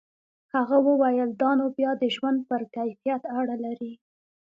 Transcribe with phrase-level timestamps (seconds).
[0.55, 3.93] هغه وویل دا نو بیا د ژوند پر کیفیت اړه لري.